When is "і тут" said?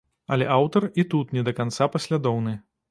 1.03-1.37